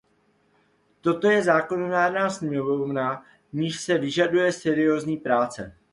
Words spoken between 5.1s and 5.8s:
práce!